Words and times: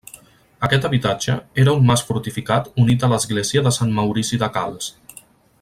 Aquest 0.67 0.87
habitatge 0.87 1.35
era 1.65 1.75
un 1.81 1.85
mas 1.91 2.03
fortificat 2.09 2.71
unit 2.85 3.07
a 3.09 3.13
l'església 3.15 3.67
de 3.69 3.77
Sant 3.79 3.97
Maurici 4.03 4.45
de 4.47 4.55
Calç. 4.57 4.93